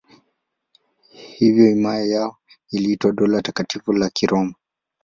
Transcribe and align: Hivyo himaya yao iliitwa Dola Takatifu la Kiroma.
Hivyo 1.11 1.65
himaya 1.65 2.05
yao 2.05 2.37
iliitwa 2.71 3.11
Dola 3.11 3.41
Takatifu 3.41 3.93
la 3.93 4.09
Kiroma. 4.09 4.53